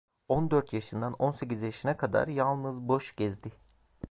[0.27, 3.51] On dört yaşından on sekiz yaşına kadar yalnız boş gezdi.